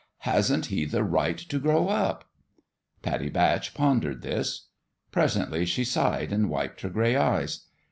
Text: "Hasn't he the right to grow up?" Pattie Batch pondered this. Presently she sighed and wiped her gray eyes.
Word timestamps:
"Hasn't 0.31 0.65
he 0.65 0.85
the 0.85 1.03
right 1.03 1.37
to 1.37 1.59
grow 1.59 1.87
up?" 1.87 2.25
Pattie 3.03 3.29
Batch 3.29 3.75
pondered 3.75 4.23
this. 4.23 4.69
Presently 5.11 5.63
she 5.63 5.83
sighed 5.83 6.31
and 6.33 6.49
wiped 6.49 6.81
her 6.81 6.89
gray 6.89 7.15
eyes. 7.15 7.67